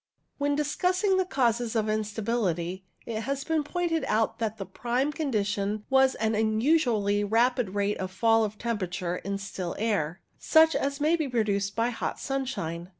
[0.39, 5.85] When discussing the causes of instability, it has been pointed out that the prime condition
[5.91, 11.15] was an unusually rapid rate of fall of temperature in still air, such as may
[11.15, 12.89] be produced by hot sunshine.